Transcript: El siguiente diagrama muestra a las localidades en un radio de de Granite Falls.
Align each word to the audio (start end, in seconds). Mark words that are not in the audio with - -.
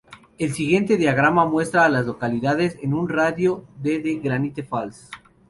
El 0.39 0.51
siguiente 0.51 0.97
diagrama 0.97 1.45
muestra 1.45 1.85
a 1.85 1.89
las 1.89 2.07
localidades 2.07 2.75
en 2.81 2.95
un 2.95 3.07
radio 3.07 3.65
de 3.83 3.99
de 3.99 4.15
Granite 4.17 4.63
Falls. 4.63 5.11